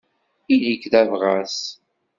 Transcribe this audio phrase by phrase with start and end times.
[0.53, 1.57] Ili-k d abɣas.